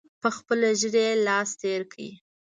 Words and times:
په 0.21 0.29
خپله 0.37 0.67
ږیره 0.79 1.03
یې 1.07 1.13
لاس 1.27 1.49
تېر 1.61 1.81
کړ. 1.91 1.99